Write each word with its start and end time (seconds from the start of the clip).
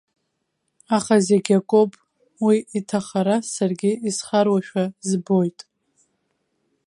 Аха, 0.97 1.15
зегь 1.27 1.51
акоуп, 1.57 1.91
уи 2.45 2.57
иҭахара 2.77 3.37
саргьы 3.53 3.91
исхароушәа 4.07 4.83
збоит. 5.09 5.59